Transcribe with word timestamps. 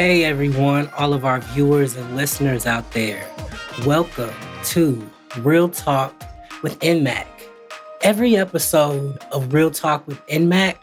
Hey 0.00 0.24
everyone, 0.24 0.88
all 0.96 1.12
of 1.12 1.26
our 1.26 1.40
viewers 1.40 1.94
and 1.94 2.16
listeners 2.16 2.64
out 2.64 2.90
there. 2.92 3.22
Welcome 3.84 4.32
to 4.64 5.10
Real 5.40 5.68
Talk 5.68 6.14
with 6.62 6.78
NMAC. 6.78 7.26
Every 8.00 8.34
episode 8.34 9.18
of 9.30 9.52
Real 9.52 9.70
Talk 9.70 10.06
with 10.08 10.26
NMAC 10.28 10.76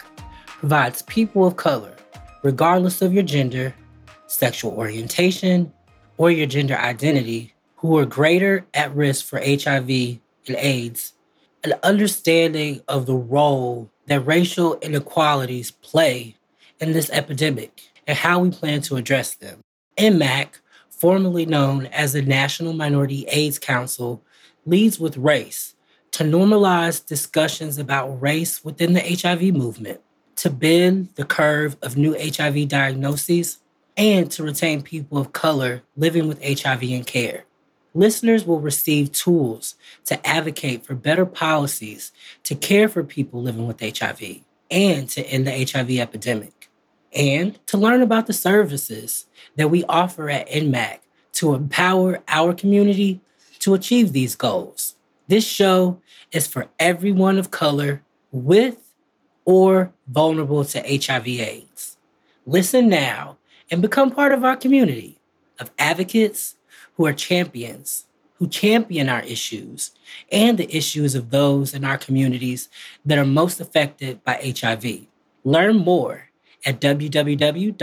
provides 0.45 1.01
people 1.01 1.47
of 1.47 1.55
color, 1.55 1.95
regardless 2.43 3.01
of 3.01 3.11
your 3.11 3.23
gender, 3.23 3.73
sexual 4.27 4.73
orientation, 4.73 5.73
or 6.17 6.29
your 6.29 6.45
gender 6.45 6.77
identity, 6.77 7.55
who 7.77 7.97
are 7.97 8.05
greater 8.05 8.67
at 8.75 8.95
risk 8.95 9.25
for 9.25 9.39
HIV 9.39 9.89
and 9.89 10.57
AIDS, 10.57 11.13
an 11.63 11.73
understanding 11.81 12.81
of 12.87 13.07
the 13.07 13.15
role 13.15 13.89
that 14.05 14.19
racial 14.27 14.77
inequalities 14.81 15.71
play 15.71 16.35
in 16.79 16.91
this 16.91 17.09
epidemic 17.09 17.81
and 18.07 18.17
how 18.17 18.39
we 18.39 18.49
plan 18.49 18.81
to 18.81 18.95
address 18.95 19.35
them. 19.35 19.59
NMAC, 19.97 20.47
formerly 20.89 21.45
known 21.45 21.87
as 21.87 22.13
the 22.13 22.21
National 22.21 22.73
Minority 22.73 23.25
AIDS 23.29 23.59
Council, 23.59 24.23
leads 24.65 24.99
with 24.99 25.17
race 25.17 25.75
to 26.11 26.23
normalize 26.23 27.05
discussions 27.05 27.77
about 27.77 28.21
race 28.21 28.63
within 28.63 28.93
the 28.93 29.01
HIV 29.01 29.53
movement, 29.53 30.01
to 30.37 30.49
bend 30.49 31.09
the 31.15 31.25
curve 31.25 31.75
of 31.81 31.97
new 31.97 32.15
HIV 32.17 32.69
diagnoses, 32.69 33.59
and 33.95 34.31
to 34.31 34.43
retain 34.43 34.81
people 34.81 35.17
of 35.17 35.33
color 35.33 35.83
living 35.95 36.27
with 36.27 36.43
HIV 36.43 36.83
and 36.83 37.05
care. 37.05 37.43
Listeners 37.93 38.45
will 38.45 38.59
receive 38.59 39.11
tools 39.11 39.75
to 40.05 40.25
advocate 40.25 40.85
for 40.85 40.93
better 40.93 41.25
policies 41.25 42.11
to 42.43 42.55
care 42.55 42.87
for 42.87 43.03
people 43.03 43.41
living 43.41 43.65
with 43.65 43.79
HIV 43.79 44.41
and 44.69 45.09
to 45.09 45.25
end 45.27 45.47
the 45.47 45.71
HIV 45.71 45.91
epidemic 45.91 46.57
and 47.13 47.65
to 47.67 47.77
learn 47.77 48.01
about 48.01 48.27
the 48.27 48.33
services 48.33 49.25
that 49.55 49.69
we 49.69 49.83
offer 49.85 50.29
at 50.29 50.49
NMAC 50.49 50.99
to 51.33 51.53
empower 51.53 52.23
our 52.27 52.53
community 52.53 53.21
to 53.59 53.73
achieve 53.73 54.13
these 54.13 54.35
goals. 54.35 54.95
This 55.27 55.45
show 55.45 56.01
is 56.31 56.47
for 56.47 56.67
everyone 56.79 57.37
of 57.37 57.51
color 57.51 58.03
with 58.31 58.93
or 59.45 59.93
vulnerable 60.07 60.63
to 60.65 60.79
HIV/AIDS. 60.79 61.97
Listen 62.45 62.89
now 62.89 63.37
and 63.69 63.81
become 63.81 64.11
part 64.11 64.31
of 64.31 64.43
our 64.43 64.55
community 64.55 65.19
of 65.59 65.71
advocates 65.77 66.55
who 66.95 67.05
are 67.05 67.13
champions, 67.13 68.05
who 68.35 68.47
champion 68.47 69.09
our 69.09 69.21
issues 69.23 69.91
and 70.31 70.57
the 70.57 70.75
issues 70.75 71.15
of 71.15 71.29
those 71.29 71.73
in 71.73 71.83
our 71.83 71.97
communities 71.97 72.69
that 73.05 73.17
are 73.17 73.25
most 73.25 73.59
affected 73.59 74.23
by 74.23 74.39
HIV. 74.43 75.07
Learn 75.43 75.77
more 75.77 76.26
at 76.65 76.81
www.nmac.org 76.81 77.79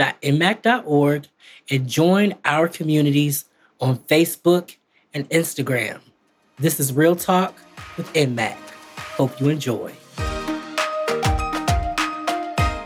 and 1.69 1.87
join 1.87 2.35
our 2.45 2.67
communities 2.67 3.45
on 3.79 3.97
Facebook 3.97 4.75
and 5.13 5.29
Instagram. 5.29 5.99
This 6.57 6.79
is 6.79 6.93
Real 6.93 7.15
Talk 7.15 7.55
with 7.97 8.11
NMAC. 8.13 8.55
Hope 8.97 9.39
you 9.39 9.49
enjoy. 9.49 9.93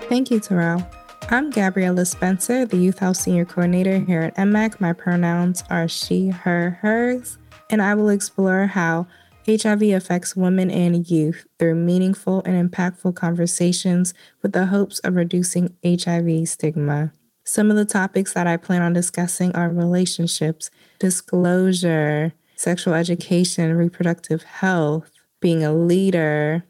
Thank 0.09 0.31
you, 0.31 0.39
Terrell. 0.39 0.87
I'm 1.29 1.51
Gabriella 1.51 2.05
Spencer, 2.05 2.65
the 2.65 2.77
Youth 2.77 2.97
House 2.97 3.19
Senior 3.19 3.45
Coordinator 3.45 3.99
here 3.99 4.21
at 4.21 4.35
NMAC. 4.35 4.79
My 4.79 4.93
pronouns 4.93 5.63
are 5.69 5.87
she, 5.87 6.29
her, 6.29 6.79
hers, 6.81 7.37
and 7.69 7.81
I 7.83 7.93
will 7.93 8.09
explore 8.09 8.65
how 8.65 9.05
HIV 9.50 9.81
affects 9.81 10.36
women 10.36 10.69
and 10.69 11.09
youth 11.09 11.47
through 11.58 11.73
meaningful 11.73 12.44
and 12.45 12.72
impactful 12.72 13.16
conversations 13.16 14.14
with 14.44 14.52
the 14.52 14.67
hopes 14.67 15.00
of 15.00 15.16
reducing 15.16 15.75
HIV 15.84 16.47
stigma. 16.47 17.13
Some 17.44 17.72
of 17.72 17.78
the 17.78 17.85
topics 17.85 18.34
that 18.34 18.46
I 18.46 18.57
plan 18.57 18.84
on 18.84 18.94
discussing 18.94 19.56
are 19.56 19.69
relationships, 19.69 20.69
disclosure, 21.00 22.34
sexual 22.56 22.94
education, 22.94 23.75
reproductive 23.75 24.44
health, 24.44 25.09
being 25.40 25.63
a 25.63 25.73
leader, 25.73 26.63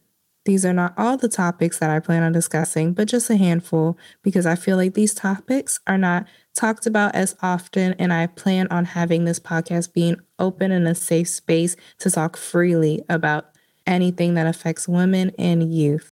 these 0.50 0.66
are 0.66 0.74
not 0.74 0.96
all 0.98 1.16
the 1.16 1.30
topics 1.30 1.78
that 1.78 1.92
I 1.92 2.00
plan 2.00 2.24
on 2.24 2.32
discussing, 2.32 2.94
but 2.94 3.08
just 3.08 3.30
a 3.30 3.38
handful 3.38 4.00
because 4.24 4.48
I 4.48 4.56
feel 4.56 4.78
like 4.78 4.96
these 4.96 5.14
topics 5.14 5.80
are 5.86 5.96
not 5.96 6.26
talked 6.56 6.88
about 6.88 7.14
as 7.14 7.36
often. 7.44 7.94
And 8.00 8.12
I 8.12 8.26
plan 8.26 8.68
on 8.72 8.86
having 8.86 9.26
this 9.26 9.40
podcast 9.40 9.94
being 9.94 10.16
open 10.40 10.72
and 10.72 10.88
a 10.88 10.96
safe 10.96 11.28
space 11.28 11.76
to 12.00 12.10
talk 12.10 12.36
freely 12.36 13.04
about 13.10 13.52
anything 13.86 14.34
that 14.34 14.48
affects 14.48 14.88
women 14.88 15.32
and 15.38 15.72
youth. 15.72 16.10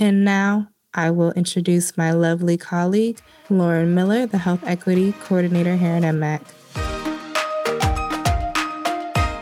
And 0.00 0.24
now 0.24 0.66
I 0.92 1.12
will 1.12 1.30
introduce 1.34 1.96
my 1.96 2.10
lovely 2.10 2.56
colleague, 2.56 3.20
Lauren 3.50 3.94
Miller, 3.94 4.26
the 4.26 4.38
Health 4.38 4.64
Equity 4.66 5.12
Coordinator 5.20 5.76
here 5.76 5.92
at 5.92 6.02
NMAC. 6.02 6.42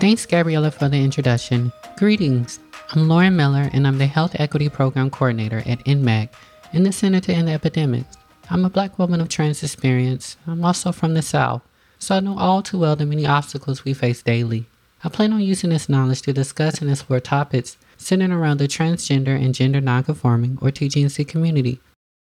Thanks, 0.01 0.27
Gabriella, 0.27 0.71
for 0.71 0.91
the 0.91 1.03
introduction. 1.03 1.73
Greetings. 1.97 2.59
I'm 2.91 3.09
Lauren 3.09 3.35
Miller, 3.35 3.71
and 3.73 3.87
I'm 3.87 3.97
the 3.97 4.07
Health 4.07 4.37
Equity 4.39 4.69
Program 4.69 5.11
Coordinator 5.11 5.63
at 5.67 5.85
NMAC 5.85 6.29
in 6.73 6.83
the 6.83 6.93
Center 6.93 7.19
to 7.21 7.33
End 7.33 7.49
Epidemics. 7.49 8.17
I'm 8.51 8.65
a 8.65 8.71
black 8.71 8.99
woman 8.99 9.21
of 9.21 9.29
trans 9.29 9.63
experience. 9.63 10.37
I'm 10.47 10.65
also 10.65 10.93
from 10.93 11.15
the 11.15 11.23
South, 11.23 11.63
so 11.99 12.15
I 12.15 12.21
know 12.21 12.39
all 12.39 12.63
too 12.63 12.79
well 12.79 12.95
the 12.95 13.07
many 13.07 13.27
obstacles 13.27 13.85
we 13.85 13.95
face 13.95 14.23
daily. 14.23 14.67
I 15.03 15.09
plan 15.09 15.33
on 15.33 15.41
using 15.41 15.71
this 15.71 15.89
knowledge 15.89 16.23
to 16.23 16.33
discuss 16.35 16.81
and 16.81 16.91
explore 16.91 17.21
topics 17.21 17.79
centered 17.97 18.31
around 18.31 18.59
the 18.59 18.69
transgender 18.69 19.43
and 19.43 19.55
gender 19.55 19.81
nonconforming, 19.81 20.59
or 20.61 20.69
TGNC 20.69 21.27
community. 21.27 21.81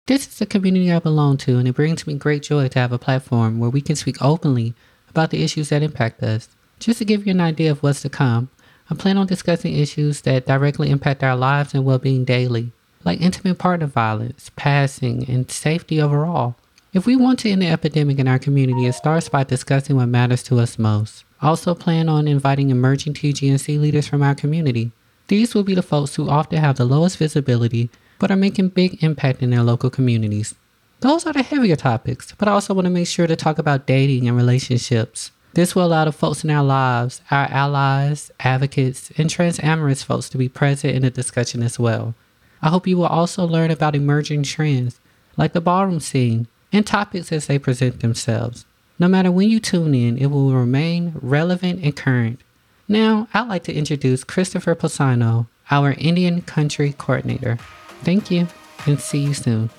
This 0.07 0.27
is 0.27 0.39
the 0.39 0.47
community 0.47 0.93
I 0.93 0.99
belong 0.99 1.37
to, 1.39 1.57
and 1.57 1.69
it 1.69 1.77
brings 1.77 2.07
me 2.07 2.15
great 2.15 2.43
joy 2.43 2.67
to 2.69 2.79
have 2.81 2.93
a 2.93 2.99
platform 2.99 3.61
where 3.61 3.71
we 3.71 3.81
can 3.81 3.97
speak 3.97 4.21
openly 4.21 4.75
about 5.09 5.31
the 5.31 5.43
issues 5.45 5.69
that 5.69 5.85
impact 5.85 6.23
us. 6.23 6.49
Just 6.81 6.99
to 6.99 7.05
give 7.05 7.27
you 7.27 7.31
an 7.31 7.41
idea 7.41 7.71
of 7.71 7.83
what's 7.83 8.03
to 8.03 8.09
come, 8.09 8.51
I 8.91 8.95
plan 8.95 9.19
on 9.19 9.27
discussing 9.27 9.77
issues 9.77 10.23
that 10.23 10.47
directly 10.47 10.91
impact 10.91 11.23
our 11.23 11.37
lives 11.37 11.75
and 11.75 11.85
well 11.85 11.99
being 11.99 12.25
daily, 12.25 12.73
like 13.05 13.21
intimate 13.21 13.59
partner 13.59 13.87
violence, 13.87 14.51
passing, 14.57 15.29
and 15.29 15.51
safety 15.51 16.01
overall. 16.01 16.57
If 16.95 17.05
we 17.05 17.15
want 17.15 17.39
to 17.41 17.51
end 17.51 17.61
the 17.61 17.69
epidemic 17.69 18.19
in 18.19 18.27
our 18.27 18.39
community, 18.39 18.87
it 18.87 18.95
starts 18.95 19.29
by 19.29 19.45
discussing 19.45 19.97
what 19.97 20.07
matters 20.07 20.43
to 20.45 20.59
us 20.59 20.79
most. 20.79 21.25
Also 21.43 21.75
plan 21.75 22.09
on 22.09 22.27
inviting 22.27 22.71
emerging 22.71 23.15
TGNC 23.15 23.79
leaders 23.79 24.09
from 24.09 24.23
our 24.23 24.35
community. 24.35 24.91
These 25.29 25.55
will 25.55 25.65
be 25.65 25.75
the 25.75 25.83
folks 25.83 26.15
who 26.15 26.31
often 26.31 26.59
have 26.59 26.77
the 26.77 26.87
lowest 26.87 27.19
visibility 27.19 27.91
but 28.19 28.31
are 28.31 28.37
making 28.37 28.71
big 28.71 29.03
impact 29.05 29.43
in 29.43 29.51
their 29.51 29.63
local 29.63 29.91
communities. 29.91 30.55
Those 31.01 31.27
are 31.27 31.33
the 31.33 31.43
heavier 31.43 31.77
topics, 31.77 32.35
but 32.37 32.49
I 32.49 32.53
also 32.53 32.75
want 32.75 32.87
to 32.87 32.91
make 32.91 33.07
sure 33.07 33.27
to 33.27 33.37
talk 33.37 33.59
about 33.59 33.87
dating 33.87 34.27
and 34.27 34.37
relationships. 34.37 35.31
This 35.59 35.75
will 35.75 35.87
allow 35.87 36.05
the 36.05 36.13
folks 36.13 36.45
in 36.45 36.51
our 36.51 36.63
lives, 36.63 37.21
our 37.33 37.47
allies, 37.51 38.31
advocates, 38.39 39.11
and 39.19 39.29
transamorous 39.29 40.05
folks 40.05 40.29
to 40.29 40.39
be 40.39 40.49
present 40.49 40.95
in 40.95 41.03
the 41.03 41.11
discussion 41.11 41.65
as 41.65 41.81
well. 41.81 42.15
I 42.63 42.69
hope 42.69 42.87
you 42.87 42.97
will 42.97 43.07
also 43.07 43.45
learn 43.45 43.73
about 43.73 43.97
emerging 43.97 44.45
trends 44.45 45.01
like 45.37 45.55
the 45.55 45.61
ballroom 45.61 45.99
scene 45.99 46.47
and 46.73 46.87
topics 46.87 47.33
as 47.33 47.49
they 47.49 47.59
present 47.59 47.99
themselves. 47.99 48.67
No 49.01 49.09
matter 49.09 49.33
when 49.33 49.51
you 49.51 49.59
tune 49.59 49.97
in, 49.97 50.17
it 50.17 50.27
will 50.27 50.53
remain 50.53 51.15
relevant 51.21 51.83
and 51.83 51.97
current. 51.97 52.39
Now, 52.87 53.27
I'd 53.35 53.49
like 53.49 53.65
to 53.65 53.75
introduce 53.75 54.23
Christopher 54.23 54.77
Paisano, 54.77 55.49
our 55.73 55.91
Indian 55.99 56.41
Country 56.43 56.95
Coordinator. 56.97 57.59
Thank 58.05 58.31
you 58.31 58.47
and 58.87 59.01
see 59.01 59.25
you 59.25 59.35
soon. 59.35 59.71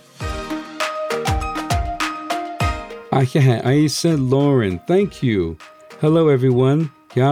Ah, 3.12 3.25
I 3.64 3.88
said 3.88 4.20
Lauren. 4.20 4.78
Thank 4.88 5.24
you. 5.24 5.58
Hello, 6.00 6.28
everyone. 6.28 6.92
From 7.09 7.31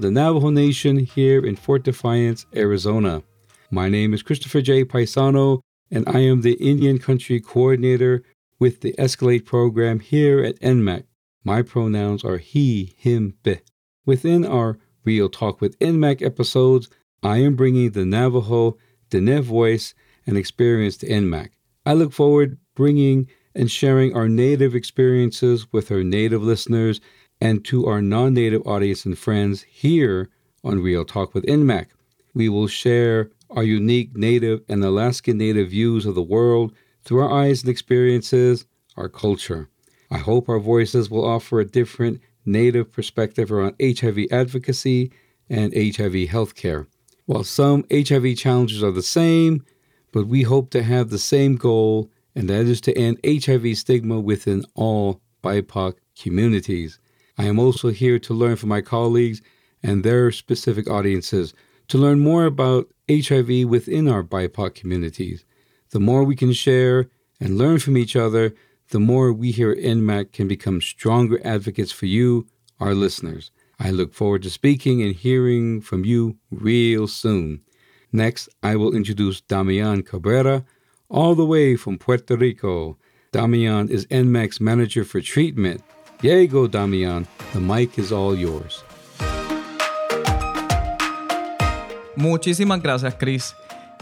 the 0.00 0.10
Navajo 0.10 0.50
Nation 0.50 0.98
here 0.98 1.46
in 1.46 1.54
Fort 1.54 1.84
Defiance, 1.84 2.44
Arizona. 2.56 3.22
My 3.70 3.88
name 3.88 4.14
is 4.14 4.24
Christopher 4.24 4.62
J. 4.62 4.84
Paisano, 4.84 5.60
and 5.92 6.08
I 6.08 6.18
am 6.18 6.40
the 6.40 6.54
Indian 6.54 6.98
Country 6.98 7.40
Coordinator 7.40 8.24
with 8.58 8.80
the 8.80 8.94
Escalate 8.98 9.44
program 9.44 10.00
here 10.00 10.42
at 10.42 10.58
NMAC. 10.58 11.04
My 11.44 11.62
pronouns 11.62 12.24
are 12.24 12.38
he, 12.38 12.96
him, 12.98 13.34
be. 13.44 13.60
Within 14.04 14.44
our 14.44 14.80
Real 15.04 15.28
Talk 15.28 15.60
with 15.60 15.78
NMAC 15.78 16.20
episodes, 16.20 16.90
I 17.22 17.36
am 17.38 17.54
bringing 17.54 17.92
the 17.92 18.04
Navajo, 18.04 18.76
Dene 19.10 19.40
voice, 19.40 19.94
and 20.26 20.36
experience 20.36 20.96
to 20.96 21.08
NMAC. 21.08 21.50
I 21.86 21.92
look 21.94 22.12
forward 22.12 22.58
bringing 22.74 23.28
and 23.54 23.70
sharing 23.70 24.14
our 24.14 24.28
native 24.28 24.74
experiences 24.74 25.66
with 25.72 25.90
our 25.90 26.02
native 26.02 26.42
listeners 26.42 27.00
and 27.40 27.64
to 27.64 27.86
our 27.86 28.02
non 28.02 28.34
native 28.34 28.66
audience 28.66 29.04
and 29.04 29.18
friends 29.18 29.62
here 29.62 30.28
on 30.64 30.82
Real 30.82 31.04
Talk 31.04 31.34
with 31.34 31.44
NMAC. 31.46 31.86
We 32.34 32.48
will 32.48 32.68
share 32.68 33.30
our 33.50 33.62
unique 33.62 34.16
native 34.16 34.62
and 34.68 34.84
Alaskan 34.84 35.38
native 35.38 35.70
views 35.70 36.06
of 36.06 36.14
the 36.14 36.22
world 36.22 36.72
through 37.02 37.20
our 37.20 37.32
eyes 37.32 37.62
and 37.62 37.70
experiences, 37.70 38.66
our 38.96 39.08
culture. 39.08 39.68
I 40.10 40.18
hope 40.18 40.48
our 40.48 40.58
voices 40.58 41.10
will 41.10 41.24
offer 41.24 41.60
a 41.60 41.64
different 41.64 42.20
native 42.44 42.92
perspective 42.92 43.52
around 43.52 43.76
HIV 43.80 44.26
advocacy 44.30 45.12
and 45.50 45.72
HIV 45.74 46.28
healthcare. 46.28 46.86
While 47.26 47.44
some 47.44 47.84
HIV 47.90 48.36
challenges 48.36 48.82
are 48.82 48.90
the 48.90 49.02
same, 49.02 49.64
but 50.12 50.26
we 50.26 50.42
hope 50.42 50.70
to 50.70 50.82
have 50.82 51.10
the 51.10 51.18
same 51.18 51.56
goal 51.56 52.10
and 52.38 52.48
that 52.48 52.66
is 52.66 52.80
to 52.80 52.96
end 52.96 53.18
HIV 53.26 53.76
stigma 53.76 54.20
within 54.20 54.64
all 54.76 55.20
BIPOC 55.42 55.94
communities. 56.16 57.00
I 57.36 57.46
am 57.46 57.58
also 57.58 57.88
here 57.88 58.20
to 58.20 58.32
learn 58.32 58.54
from 58.54 58.68
my 58.68 58.80
colleagues 58.80 59.42
and 59.82 60.04
their 60.04 60.30
specific 60.30 60.88
audiences 60.88 61.52
to 61.88 61.98
learn 61.98 62.20
more 62.20 62.44
about 62.44 62.86
HIV 63.10 63.68
within 63.68 64.06
our 64.06 64.22
BIPOC 64.22 64.76
communities. 64.76 65.44
The 65.90 65.98
more 65.98 66.22
we 66.22 66.36
can 66.36 66.52
share 66.52 67.10
and 67.40 67.58
learn 67.58 67.80
from 67.80 67.96
each 67.96 68.14
other, 68.14 68.54
the 68.90 69.00
more 69.00 69.32
we 69.32 69.50
here 69.50 69.72
at 69.72 69.78
NMAC 69.78 70.30
can 70.30 70.46
become 70.46 70.80
stronger 70.80 71.40
advocates 71.44 71.90
for 71.90 72.06
you, 72.06 72.46
our 72.78 72.94
listeners. 72.94 73.50
I 73.80 73.90
look 73.90 74.14
forward 74.14 74.44
to 74.44 74.50
speaking 74.50 75.02
and 75.02 75.12
hearing 75.12 75.80
from 75.80 76.04
you 76.04 76.36
real 76.52 77.08
soon. 77.08 77.62
Next, 78.12 78.48
I 78.62 78.76
will 78.76 78.94
introduce 78.94 79.40
Damian 79.40 80.04
Cabrera, 80.04 80.64
all 81.08 81.34
the 81.34 81.44
way 81.44 81.76
from 81.76 81.98
Puerto 81.98 82.36
Rico. 82.36 82.96
Damian 83.32 83.88
is 83.90 84.06
NMAC's 84.06 84.60
manager 84.60 85.04
for 85.04 85.20
treatment. 85.20 85.82
Yay, 86.22 86.46
go 86.46 86.66
Damian. 86.66 87.26
The 87.52 87.60
mic 87.60 87.98
is 87.98 88.12
all 88.12 88.36
yours. 88.36 88.84
Muchísimas 92.16 92.82
gracias, 92.82 93.14
Chris. 93.14 93.54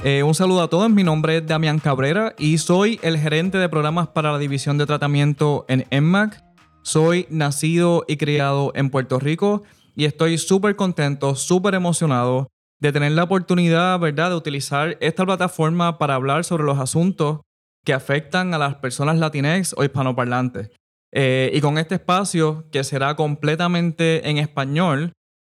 Eh, 0.04 0.22
un 0.22 0.34
saludo 0.34 0.62
a 0.62 0.68
todos, 0.68 0.90
mi 0.90 1.02
nombre 1.02 1.38
es 1.38 1.46
Damián 1.46 1.78
Cabrera 1.78 2.34
y 2.38 2.58
soy 2.58 3.00
el 3.02 3.18
gerente 3.18 3.58
de 3.58 3.68
programas 3.68 4.08
para 4.08 4.32
la 4.32 4.38
división 4.38 4.78
de 4.78 4.86
tratamiento 4.86 5.64
en 5.68 5.86
ENMAC. 5.90 6.42
Soy 6.82 7.26
nacido 7.30 8.04
y 8.06 8.16
criado 8.16 8.72
en 8.74 8.90
Puerto 8.90 9.18
Rico 9.18 9.62
y 9.94 10.04
estoy 10.04 10.38
súper 10.38 10.76
contento, 10.76 11.34
súper 11.34 11.74
emocionado 11.74 12.48
de 12.80 12.92
tener 12.92 13.12
la 13.12 13.24
oportunidad, 13.24 13.98
¿verdad?, 13.98 14.30
de 14.30 14.36
utilizar 14.36 14.96
esta 15.00 15.24
plataforma 15.24 15.98
para 15.98 16.14
hablar 16.14 16.44
sobre 16.44 16.64
los 16.64 16.78
asuntos 16.78 17.40
que 17.84 17.94
afectan 17.94 18.52
a 18.52 18.58
las 18.58 18.76
personas 18.76 19.18
latinex 19.18 19.74
o 19.76 19.84
hispanoparlantes. 19.84 20.70
Eh, 21.12 21.50
y 21.54 21.60
con 21.60 21.78
este 21.78 21.94
espacio, 21.94 22.66
que 22.70 22.84
será 22.84 23.14
completamente 23.16 24.28
en 24.28 24.38
español, 24.38 25.12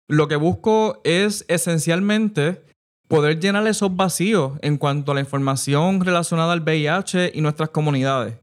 lo 0.07 0.27
que 0.27 0.35
busco 0.35 1.01
es 1.03 1.45
esencialmente 1.47 2.63
poder 3.07 3.39
llenar 3.39 3.65
esos 3.67 3.95
vacíos 3.95 4.59
en 4.61 4.77
cuanto 4.77 5.11
a 5.11 5.15
la 5.15 5.21
información 5.21 6.01
relacionada 6.01 6.53
al 6.53 6.61
VIH 6.61 7.31
y 7.33 7.41
nuestras 7.41 7.69
comunidades. 7.69 8.35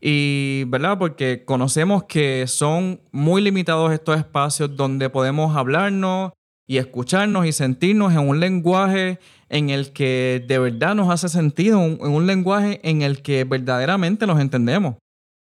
Y, 0.00 0.64
¿verdad? 0.66 0.98
Porque 0.98 1.44
conocemos 1.44 2.04
que 2.04 2.46
son 2.46 3.00
muy 3.12 3.40
limitados 3.40 3.92
estos 3.92 4.18
espacios 4.18 4.76
donde 4.76 5.08
podemos 5.08 5.56
hablarnos 5.56 6.32
y 6.72 6.78
escucharnos 6.78 7.44
y 7.44 7.52
sentirnos 7.52 8.14
en 8.14 8.20
un 8.20 8.40
lenguaje 8.40 9.18
en 9.50 9.68
el 9.68 9.92
que 9.92 10.42
de 10.48 10.58
verdad 10.58 10.94
nos 10.94 11.10
hace 11.10 11.28
sentido, 11.28 11.84
en 11.84 12.00
un 12.00 12.26
lenguaje 12.26 12.80
en 12.82 13.02
el 13.02 13.20
que 13.20 13.44
verdaderamente 13.44 14.26
nos 14.26 14.40
entendemos. 14.40 14.94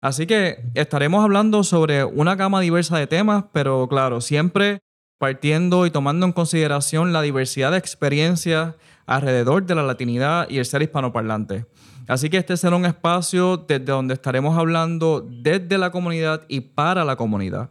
Así 0.01 0.27
que 0.27 0.65
estaremos 0.75 1.23
hablando 1.23 1.63
sobre 1.63 2.03
una 2.03 2.35
gama 2.35 2.61
diversa 2.61 2.99
de 2.99 3.07
temas, 3.07 3.45
pero 3.53 3.87
claro, 3.87 4.21
siempre 4.21 4.81
partiendo 5.21 5.87
y 5.87 5.93
tomando 5.93 6.27
en 6.27 6.33
consideración 6.33 7.13
la 7.13 7.23
diversidad 7.23 7.71
de 7.71 7.79
experiencias 7.79 8.75
alrededor 9.07 9.65
de 9.65 9.77
la 9.77 9.85
latinidad 9.85 10.51
y 10.51 10.59
el 10.59 10.65
ser 10.65 10.83
hispanoparlante. 10.83 11.67
Así 12.09 12.31
que 12.31 12.39
este 12.39 12.57
será 12.57 12.75
un 12.75 12.85
espacio 12.85 13.59
desde 13.59 13.85
donde 13.85 14.15
estaremos 14.15 14.59
hablando 14.59 15.25
desde 15.25 15.79
la 15.79 15.93
comunidad 15.93 16.43
y 16.49 16.63
para 16.63 17.05
la 17.05 17.15
comunidad. 17.15 17.71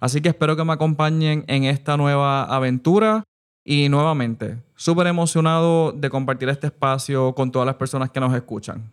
Así 0.00 0.20
que 0.20 0.28
espero 0.28 0.56
que 0.56 0.64
me 0.64 0.72
acompañen 0.72 1.44
en 1.48 1.64
esta 1.64 1.96
nueva 1.96 2.44
aventura 2.44 3.24
y 3.64 3.88
nuevamente, 3.88 4.58
súper 4.76 5.06
emocionado 5.08 5.92
de 5.92 6.08
compartir 6.10 6.48
este 6.48 6.68
espacio 6.68 7.34
con 7.34 7.50
todas 7.50 7.66
las 7.66 7.76
personas 7.76 8.10
que 8.10 8.20
nos 8.20 8.34
escuchan. 8.34 8.90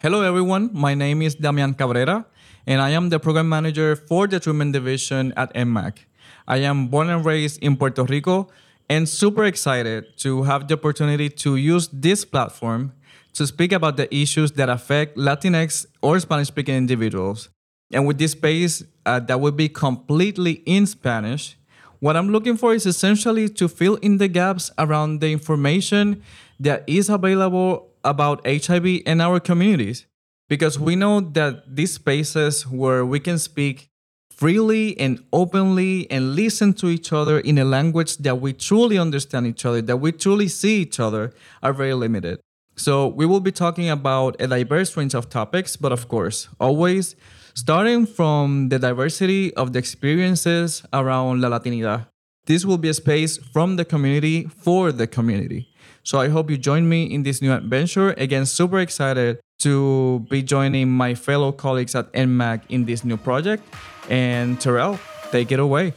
Hello 0.00 0.22
everyone, 0.24 0.70
my 0.72 0.94
name 0.94 1.24
is 1.24 1.38
Damian 1.38 1.72
Cabrera 1.72 2.26
and 2.66 2.80
I 2.80 2.94
am 2.94 3.10
the 3.10 3.18
program 3.18 3.48
manager 3.48 3.96
for 3.96 4.28
the 4.28 4.40
treatment 4.40 4.72
division 4.72 5.32
at 5.36 5.52
NMAC. 5.54 6.06
I 6.46 6.64
am 6.64 6.88
born 6.88 7.08
and 7.10 7.24
raised 7.24 7.62
in 7.62 7.76
Puerto 7.76 8.04
Rico 8.04 8.48
and 8.88 9.08
super 9.08 9.44
excited 9.44 10.04
to 10.18 10.42
have 10.42 10.68
the 10.68 10.74
opportunity 10.74 11.30
to 11.30 11.56
use 11.56 11.88
this 11.92 12.24
platform 12.24 12.92
to 13.34 13.46
speak 13.46 13.72
about 13.72 13.96
the 13.96 14.12
issues 14.14 14.52
that 14.52 14.68
affect 14.68 15.16
Latinx 15.16 15.86
or 16.02 16.18
Spanish 16.20 16.48
speaking 16.48 16.74
individuals. 16.74 17.48
And 17.92 18.06
with 18.06 18.18
this 18.18 18.32
space 18.32 18.84
uh, 19.06 19.20
that 19.20 19.40
will 19.40 19.52
be 19.52 19.68
completely 19.68 20.62
in 20.66 20.86
Spanish, 20.86 21.56
what 22.00 22.16
I'm 22.16 22.28
looking 22.28 22.56
for 22.56 22.74
is 22.74 22.86
essentially 22.86 23.48
to 23.48 23.68
fill 23.68 23.96
in 23.96 24.18
the 24.18 24.28
gaps 24.28 24.70
around 24.78 25.20
the 25.20 25.32
information 25.32 26.22
that 26.60 26.84
is 26.86 27.08
available 27.08 27.90
about 28.04 28.46
HIV 28.46 28.86
in 29.06 29.20
our 29.20 29.40
communities. 29.40 30.06
Because 30.48 30.78
we 30.78 30.96
know 30.96 31.20
that 31.20 31.74
these 31.74 31.94
spaces 31.94 32.66
where 32.66 33.06
we 33.06 33.20
can 33.20 33.38
speak 33.38 33.88
freely 34.30 34.98
and 34.98 35.24
openly 35.32 36.10
and 36.10 36.34
listen 36.34 36.74
to 36.74 36.88
each 36.88 37.12
other 37.12 37.38
in 37.38 37.56
a 37.56 37.64
language 37.64 38.18
that 38.18 38.40
we 38.40 38.52
truly 38.52 38.98
understand 38.98 39.46
each 39.46 39.64
other, 39.64 39.80
that 39.80 39.96
we 39.96 40.12
truly 40.12 40.48
see 40.48 40.82
each 40.82 41.00
other, 41.00 41.32
are 41.62 41.72
very 41.72 41.94
limited. 41.94 42.38
So, 42.76 43.06
we 43.06 43.24
will 43.24 43.40
be 43.40 43.52
talking 43.52 43.88
about 43.88 44.36
a 44.40 44.48
diverse 44.48 44.96
range 44.96 45.14
of 45.14 45.30
topics, 45.30 45.76
but 45.76 45.92
of 45.92 46.08
course, 46.08 46.48
always 46.58 47.14
starting 47.54 48.04
from 48.04 48.68
the 48.68 48.78
diversity 48.78 49.54
of 49.54 49.72
the 49.72 49.78
experiences 49.78 50.82
around 50.92 51.40
La 51.40 51.48
Latinidad. 51.48 52.06
This 52.46 52.64
will 52.64 52.78
be 52.78 52.88
a 52.88 52.94
space 52.94 53.38
from 53.38 53.76
the 53.76 53.84
community 53.84 54.44
for 54.44 54.92
the 54.92 55.06
community. 55.06 55.68
So, 56.02 56.18
I 56.20 56.28
hope 56.28 56.50
you 56.50 56.58
join 56.58 56.88
me 56.88 57.04
in 57.04 57.22
this 57.22 57.40
new 57.40 57.52
adventure. 57.52 58.10
Again, 58.18 58.44
super 58.44 58.80
excited 58.80 59.40
to 59.60 60.26
be 60.28 60.42
joining 60.42 60.90
my 60.90 61.14
fellow 61.14 61.52
colleagues 61.52 61.94
at 61.94 62.12
NMAC 62.12 62.62
in 62.68 62.84
this 62.84 63.04
new 63.04 63.16
project. 63.16 63.62
And 64.10 64.60
Terrell, 64.60 64.98
take 65.30 65.50
it 65.52 65.60
away. 65.60 65.94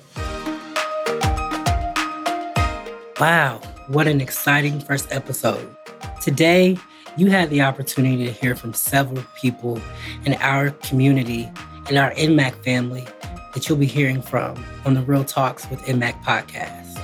Wow, 3.20 3.60
what 3.88 4.08
an 4.08 4.22
exciting 4.22 4.80
first 4.80 5.12
episode. 5.12 5.76
Today, 6.22 6.78
you 7.18 7.28
had 7.28 7.50
the 7.50 7.62
opportunity 7.62 8.26
to 8.26 8.32
hear 8.32 8.56
from 8.56 8.74
several 8.74 9.24
people 9.36 9.82
in 10.26 10.36
our 10.36 10.70
community, 10.70 11.50
in 11.90 11.98
our 11.98 12.12
NMAC 12.12 12.64
family, 12.64 13.06
that 13.54 13.68
you'll 13.68 13.78
be 13.78 13.88
hearing 13.88 14.22
from 14.22 14.64
on 14.86 14.94
the 14.94 15.02
Real 15.02 15.24
Talks 15.24 15.68
with 15.70 15.80
NMAC 15.82 16.24
podcast. 16.24 17.02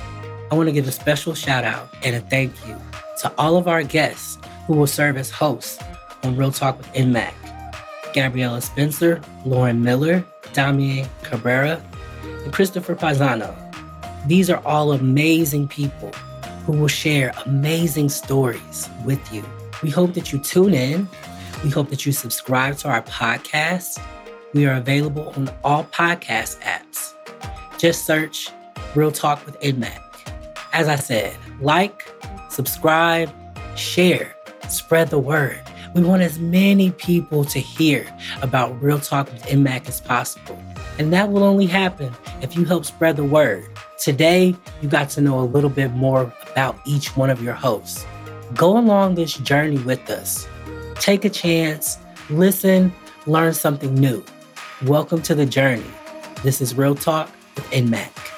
I 0.52 0.54
want 0.54 0.68
to 0.68 0.72
give 0.72 0.86
a 0.86 0.92
special 0.92 1.34
shout 1.34 1.64
out 1.64 1.88
and 2.04 2.14
a 2.14 2.20
thank 2.20 2.52
you 2.66 2.76
to 3.22 3.32
all 3.38 3.56
of 3.56 3.66
our 3.66 3.82
guests 3.82 4.38
who 4.66 4.74
will 4.74 4.86
serve 4.86 5.16
as 5.16 5.30
hosts 5.30 5.82
on 6.22 6.36
Real 6.36 6.52
Talk 6.52 6.78
with 6.78 6.86
NMAC. 6.92 7.34
Gabriella 8.14 8.60
Spencer, 8.60 9.20
Lauren 9.44 9.82
Miller, 9.82 10.24
Damian 10.52 11.08
Cabrera, 11.24 11.82
and 12.22 12.52
Christopher 12.52 12.94
Paisano. 12.94 13.52
These 14.28 14.48
are 14.48 14.62
all 14.64 14.92
amazing 14.92 15.66
people 15.66 16.12
who 16.64 16.72
will 16.72 16.88
share 16.88 17.34
amazing 17.44 18.08
stories 18.08 18.88
with 19.04 19.20
you. 19.32 19.44
We 19.84 19.90
hope 19.90 20.14
that 20.14 20.32
you 20.32 20.38
tune 20.38 20.72
in. 20.72 21.06
We 21.62 21.68
hope 21.68 21.90
that 21.90 22.06
you 22.06 22.12
subscribe 22.12 22.78
to 22.78 22.88
our 22.88 23.02
podcast. 23.02 24.02
We 24.54 24.64
are 24.64 24.76
available 24.76 25.28
on 25.36 25.50
all 25.62 25.84
podcast 25.84 26.58
apps. 26.60 27.12
Just 27.76 28.06
search 28.06 28.48
Real 28.94 29.12
Talk 29.12 29.44
with 29.44 29.60
NMAC. 29.60 30.00
As 30.72 30.88
I 30.88 30.96
said, 30.96 31.36
like, 31.60 32.10
subscribe, 32.48 33.30
share, 33.76 34.34
spread 34.70 35.10
the 35.10 35.18
word. 35.18 35.60
We 35.94 36.02
want 36.02 36.22
as 36.22 36.38
many 36.38 36.92
people 36.92 37.44
to 37.44 37.58
hear 37.58 38.06
about 38.40 38.82
Real 38.82 38.98
Talk 38.98 39.30
with 39.30 39.42
NMAC 39.42 39.86
as 39.86 40.00
possible. 40.00 40.58
And 40.98 41.12
that 41.12 41.30
will 41.30 41.44
only 41.44 41.66
happen 41.66 42.10
if 42.40 42.56
you 42.56 42.64
help 42.64 42.86
spread 42.86 43.16
the 43.16 43.24
word. 43.24 43.68
Today, 43.98 44.56
you 44.80 44.88
got 44.88 45.10
to 45.10 45.20
know 45.20 45.38
a 45.40 45.44
little 45.44 45.68
bit 45.68 45.90
more 45.90 46.32
about 46.50 46.78
each 46.86 47.14
one 47.18 47.28
of 47.28 47.42
your 47.42 47.52
hosts. 47.52 48.06
Go 48.54 48.78
along 48.78 49.16
this 49.16 49.34
journey 49.38 49.78
with 49.78 50.08
us. 50.08 50.46
Take 50.96 51.24
a 51.24 51.30
chance, 51.30 51.98
listen, 52.30 52.92
learn 53.26 53.52
something 53.52 53.92
new. 53.94 54.24
Welcome 54.84 55.22
to 55.22 55.34
the 55.34 55.44
journey. 55.44 55.90
This 56.44 56.60
is 56.60 56.76
Real 56.76 56.94
Talk 56.94 57.28
with 57.56 57.64
NMAC. 57.70 58.33